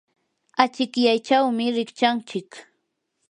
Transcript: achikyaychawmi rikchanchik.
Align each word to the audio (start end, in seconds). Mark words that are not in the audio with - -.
achikyaychawmi 0.63 1.65
rikchanchik. 1.75 2.49